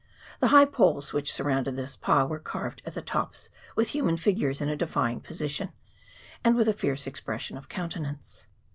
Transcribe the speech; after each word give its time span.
The 0.39 0.47
high 0.47 0.65
poles 0.65 1.13
which 1.13 1.31
surrounded 1.31 1.75
this 1.75 1.95
pa 1.95 2.25
were 2.25 2.39
carved 2.39 2.81
at 2.87 2.95
the 2.95 3.03
tops 3.03 3.49
with 3.75 3.89
human 3.89 4.17
figures 4.17 4.59
in 4.59 4.67
a 4.67 4.75
defying 4.75 5.19
position, 5.21 5.73
and 6.43 6.55
with 6.55 6.67
a 6.67 6.73
fierce 6.73 7.05
expression 7.05 7.55
of 7.55 7.69
countenance. 7.69 8.47